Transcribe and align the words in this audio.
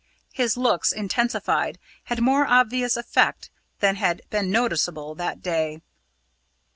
His 0.33 0.57
looks, 0.57 0.91
intensified, 0.91 1.77
had 2.05 2.21
more 2.23 2.47
obvious 2.47 2.97
effect 2.97 3.51
than 3.81 3.97
had 3.97 4.23
been 4.31 4.49
noticeable 4.49 5.13
that 5.13 5.43
day. 5.43 5.79